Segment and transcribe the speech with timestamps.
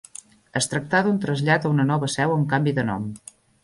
[0.59, 3.11] Es tractà d'un trasllat a una nova seu amb canvi de nom.